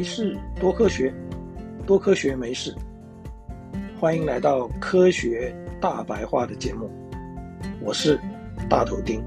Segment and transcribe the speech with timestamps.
[0.00, 1.12] 没事，多科学，
[1.86, 2.74] 多科学没事。
[3.98, 6.90] 欢迎来到科学大白话的节目，
[7.82, 8.18] 我是
[8.66, 9.22] 大头丁。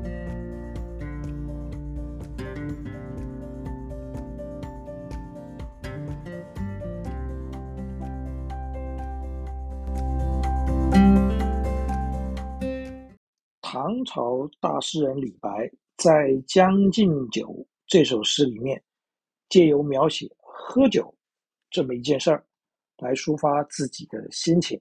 [13.62, 17.48] 唐朝大诗人李白在《将进酒》
[17.86, 18.82] 这首诗里面，
[19.50, 20.28] 借由描写
[20.66, 21.14] 喝酒
[21.70, 22.46] 这么一件事儿，
[22.98, 24.80] 来抒发自己的心情。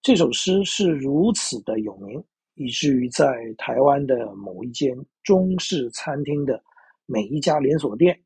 [0.00, 6.62] 这首诗是如此的有名，以至于在台湾的某一间中式餐厅的
[7.04, 8.18] 每一家连锁店，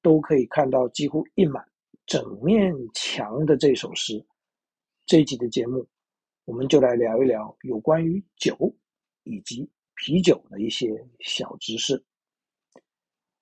[0.00, 1.62] 都可以看到几乎印满
[2.06, 4.24] 整面墙的这首诗。
[5.04, 5.86] 这一集的节目，
[6.44, 8.74] 我们就来聊一聊有关于酒。
[9.28, 12.00] 以及啤酒的一些小知识。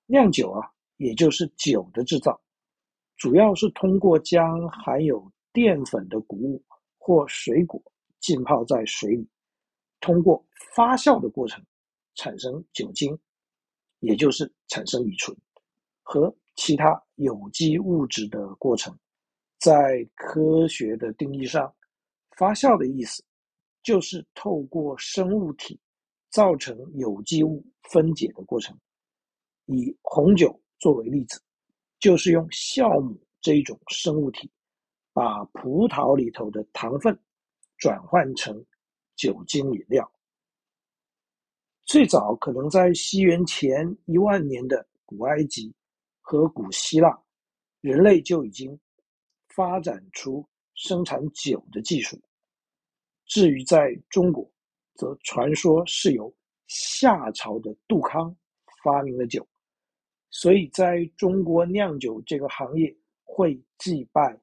[0.07, 2.41] 酿酒啊，也就是酒的制造，
[3.17, 6.63] 主要是通过将含有淀粉的谷物
[6.97, 7.81] 或水果
[8.19, 9.27] 浸泡在水里，
[9.99, 11.63] 通过发酵的过程
[12.15, 13.17] 产生酒精，
[13.99, 15.35] 也就是产生乙醇
[16.01, 18.97] 和其他有机物质的过程。
[19.59, 21.73] 在科学的定义上，
[22.37, 23.23] 发酵的意思。
[23.83, 25.79] 就是透过生物体
[26.31, 28.75] 造成有机物分解的过程。
[29.67, 31.39] 以红酒作为例子，
[31.99, 34.49] 就是用酵母这一种生物体，
[35.13, 37.17] 把葡萄里头的糖分
[37.77, 38.63] 转换成
[39.15, 40.11] 酒精饮料。
[41.85, 45.73] 最早可能在西元前一万年的古埃及
[46.21, 47.15] 和古希腊，
[47.81, 48.77] 人类就已经
[49.49, 52.19] 发展出生产酒的技术。
[53.25, 54.51] 至于在中国，
[54.95, 56.33] 则传说是由
[56.67, 58.35] 夏朝的杜康
[58.83, 59.47] 发明了酒，
[60.35, 64.37] 所以在中国酿酒这个行业会祭拜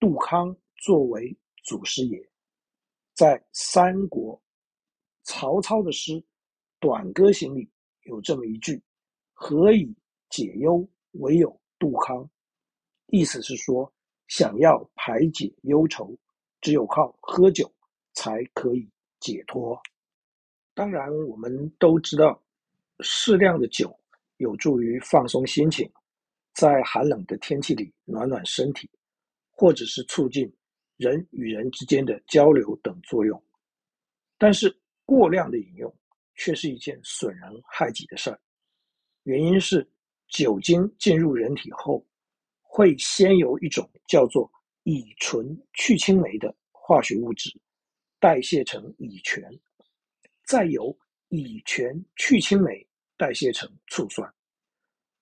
[0.00, 1.32] 杜康作为
[1.62, 2.20] 祖师爷。
[3.14, 4.42] 在三国，
[5.22, 6.14] 曹操的诗
[6.80, 7.70] 《短歌行》里
[8.02, 8.82] 有这么一句
[9.32, 9.94] ：“何以
[10.28, 12.28] 解忧，唯有杜康。”
[13.06, 13.92] 意思是说，
[14.26, 16.18] 想要排解忧愁，
[16.60, 17.72] 只有靠喝酒。
[18.14, 19.80] 才可以解脱。
[20.74, 22.42] 当然，我们都知道，
[22.98, 23.96] 适量的酒
[24.38, 25.88] 有助于放松心情，
[26.54, 28.90] 在寒冷的天气里暖暖身体，
[29.50, 30.52] 或者是促进
[30.96, 33.40] 人与人之间的交流等作用。
[34.36, 35.94] 但是，过量的饮用
[36.34, 38.40] 却是一件损人害己的事儿。
[39.24, 39.88] 原因是，
[40.28, 42.04] 酒精进入人体后，
[42.62, 44.50] 会先由一种叫做
[44.84, 47.50] 乙醇去氢酶的化学物质。
[48.20, 49.44] 代谢成乙醛，
[50.44, 50.96] 再由
[51.28, 52.84] 乙醛去氢酶
[53.18, 54.32] 代谢成醋酸。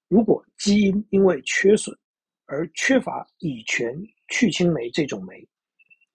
[0.06, 1.98] 如果基因因为缺损
[2.44, 3.92] 而缺乏乙醛
[4.28, 5.44] 去氢酶这种酶，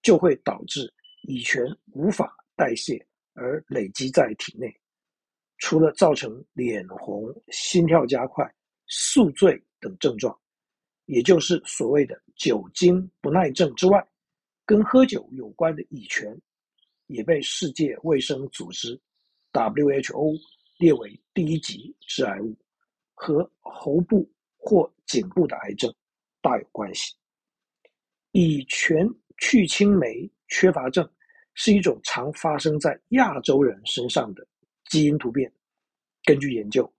[0.01, 0.89] 就会导致
[1.23, 4.73] 乙醛无法代谢而累积在体内。
[5.57, 8.49] 除了造成脸红、心跳加快、
[8.87, 10.39] 宿醉等症状，
[11.05, 14.07] 也就是所谓的酒精不耐症之外，
[14.65, 16.39] 跟喝酒有关的乙醛。
[17.07, 18.97] 也被世界卫生组织
[19.51, 20.39] （WHO）
[20.81, 22.57] 列为第一级致癌物，
[23.13, 24.27] 和喉部
[24.57, 25.93] 或颈部的癌症
[26.41, 27.13] 大有关系。
[28.31, 31.07] 乙醛去氢酶缺乏症
[31.53, 34.43] 是一种常发生在亚洲人身上的
[34.85, 35.53] 基因突变。
[36.23, 36.91] 根据研究，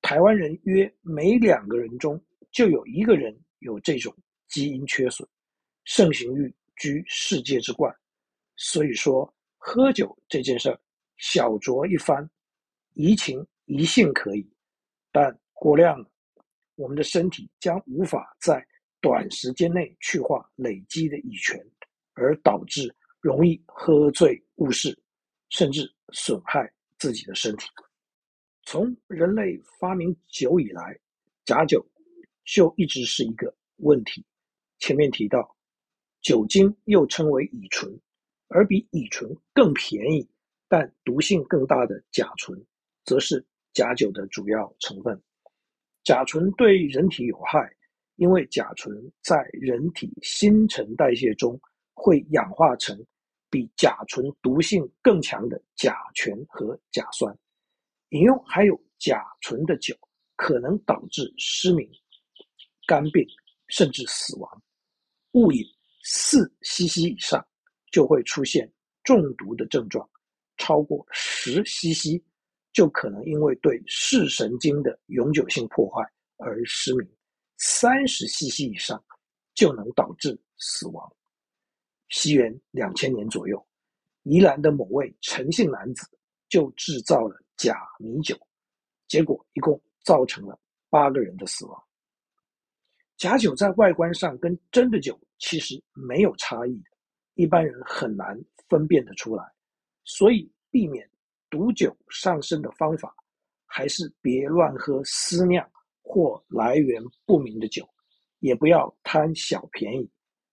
[0.00, 2.18] 台湾人约每两个人中
[2.50, 4.16] 就有一个人有这种
[4.48, 5.28] 基因缺损，
[5.84, 7.94] 盛行率居世界之冠。
[8.56, 10.80] 所以说，喝酒这件事儿，
[11.18, 12.26] 小酌一番，
[12.94, 14.48] 怡情怡性可以，
[15.12, 16.10] 但过量了，
[16.74, 18.66] 我们的身体将无法在
[19.00, 21.58] 短时间内去化累积的乙醛，
[22.14, 24.98] 而导致容易喝醉误事，
[25.48, 27.66] 甚至损害自己的身体。
[28.64, 30.98] 从人类发明酒以来，
[31.44, 31.84] 假酒
[32.44, 34.24] 就一直是一个问题。
[34.78, 35.56] 前面提到，
[36.20, 37.98] 酒精又称为乙醇。
[38.52, 40.28] 而比乙醇更便宜，
[40.66, 42.60] 但毒性更大的甲醇，
[43.10, 45.20] 则是假酒的主要成分。
[46.04, 47.68] 甲醇对人体有害，
[48.14, 51.60] 因为甲醇在人体新陈代谢中
[51.92, 52.96] 会氧化成
[53.50, 57.36] 比甲醇毒性更强的甲醛和甲酸。
[58.10, 59.92] 饮用含有甲醇的酒，
[60.36, 61.90] 可能导致失明、
[62.86, 63.26] 肝病，
[63.66, 64.62] 甚至死亡。
[65.32, 65.66] 误饮
[66.04, 67.44] 四 CC 以上。
[67.92, 68.72] 就会出现
[69.02, 70.08] 中毒的症状，
[70.58, 72.22] 超过十 CC
[72.72, 76.02] 就可能因为对视神经的永久性破坏
[76.36, 77.08] 而失明，
[77.58, 79.02] 三十 cc 以上
[79.54, 81.12] 就能导致死亡。
[82.08, 83.64] 西元两千年左右，
[84.22, 86.06] 宜兰的某位陈姓男子
[86.48, 88.36] 就制造了假米酒，
[89.08, 90.58] 结果一共造成了
[90.88, 91.84] 八个人的死亡。
[93.16, 96.82] 假酒在外观上跟真的酒其实没有差异，
[97.34, 99.44] 一般人很难分辨得出来。
[100.04, 101.08] 所以，避免
[101.50, 103.14] 毒酒上身的方法，
[103.66, 105.68] 还是别乱喝私酿
[106.00, 107.86] 或来源不明的酒，
[108.38, 110.08] 也不要贪小便宜。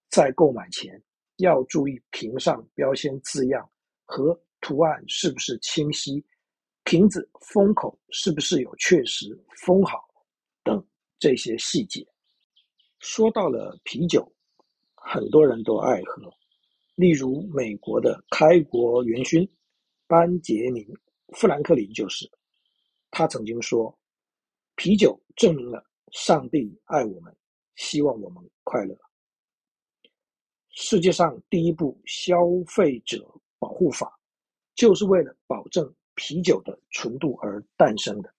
[0.10, 1.02] 在购买前，
[1.38, 3.70] 要注意瓶上标签字样
[4.06, 6.24] 和图案是不是清晰，
[6.84, 10.08] 瓶子封口是不是有确实封好
[10.64, 10.84] 等
[11.20, 12.06] 这些细节。
[13.00, 14.28] 说到了啤酒，
[14.96, 16.34] 很多人都爱喝，
[16.96, 19.48] 例如美国的开国元勋
[20.07, 20.83] 班杰明·
[21.38, 22.30] 富兰克林就是。
[23.12, 23.98] 他曾经说
[24.75, 27.36] ：“啤酒证明了上帝爱我们，
[27.75, 28.98] 希望我们快乐。”
[30.71, 32.38] 世界上第一部消
[32.68, 33.27] 费者
[33.59, 34.19] 保护法，
[34.75, 38.33] 就是为了保证啤酒的纯度而诞生的。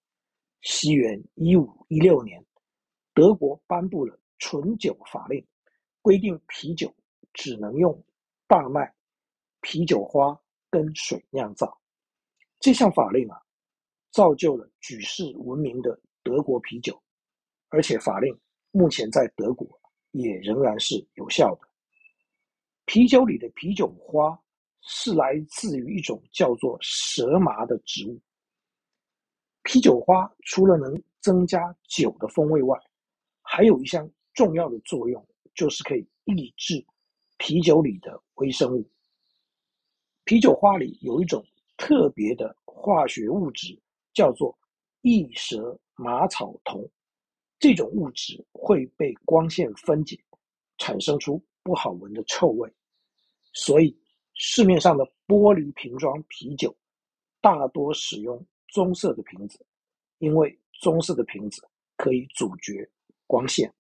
[0.63, 2.45] 西元一五一六年，
[3.15, 4.19] 德国颁布了。
[4.41, 5.45] 纯酒法令
[6.01, 6.95] 规定，啤酒
[7.33, 8.05] 只能用
[8.47, 8.95] 大麦、
[9.63, 11.81] 啤酒花跟水酿造。
[12.61, 13.41] 这项法令啊，
[14.11, 17.01] 造就了举世闻名的德国啤酒，
[17.69, 18.39] 而且法令
[18.71, 19.69] 目前在德国
[20.11, 21.69] 也仍然是有效的。
[22.85, 24.39] 啤酒里的啤酒花
[24.83, 28.21] 是来自于一种叫做蛇麻的植物。
[29.63, 32.79] 啤酒花除了能增加酒的风味外，
[33.43, 34.11] 还有一项。
[34.35, 36.87] 重要的作用就是可以抑制
[37.39, 38.89] 啤酒里的微生物。
[40.29, 41.43] 啤酒花里有一种
[41.79, 43.75] 特别的化学物质，
[44.13, 44.55] 叫做
[45.01, 46.87] 异蛇麻草酮。
[47.59, 50.23] 这种物质会被光线分解，
[50.77, 52.71] 产生出不好闻的臭味。
[53.55, 53.99] 所以
[54.35, 56.77] 市面上的玻璃瓶装啤酒
[57.41, 59.59] 大多使用棕色的瓶子，
[60.19, 61.67] 因为棕色的瓶子
[61.97, 62.87] 可以阻绝
[63.27, 63.73] 光线。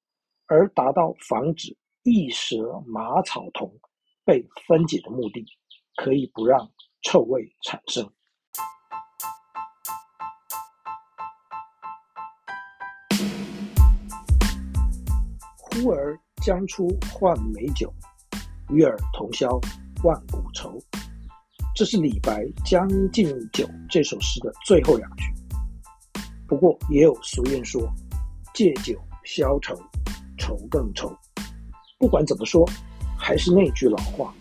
[0.47, 3.71] 而达到防止异蛇麻草酮
[4.25, 5.45] 被分解的目的，
[5.99, 6.71] 可以不让
[7.03, 8.09] 臭味产生。
[15.56, 17.93] 呼儿将出换美酒，
[18.71, 19.49] 与尔同销
[20.05, 20.79] 万古愁。
[21.75, 25.25] 这是李白《将进酒》这首诗的最后两句。
[26.47, 27.83] 不过也有俗谚说
[28.55, 29.75] ：“借酒消愁。”
[30.39, 31.12] 愁更愁，
[31.99, 32.65] 不管怎么说，
[33.19, 34.33] 还是那句老话，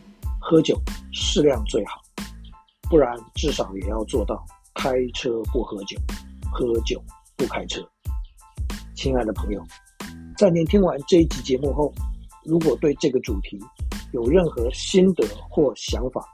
[0.49, 2.01] 喝酒适量最好，
[2.89, 5.99] 不然至少也要做到开车不喝酒，
[6.49, 7.03] 喝酒
[7.35, 7.85] 不开车。
[8.95, 9.61] 亲爱的朋友，
[10.37, 11.93] 在您听完这一集节目后，
[12.45, 13.59] 如果对这个主题
[14.13, 16.25] 有任何心得或想法，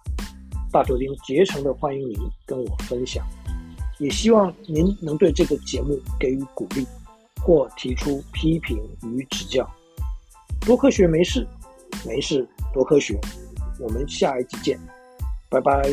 [0.72, 2.16] 大头钉竭诚的欢迎您
[2.46, 3.26] 跟我分享，
[3.98, 6.86] 也希望您能对这个节目给予鼓励。
[7.42, 9.70] 或提出批评与指教，
[10.62, 11.46] 多科学没事，
[12.06, 13.20] 没事多科学，
[13.84, 14.80] 我们下一集见，
[15.50, 15.84] 拜拜。